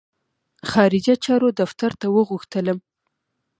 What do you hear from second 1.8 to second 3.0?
ته وغوښتلم.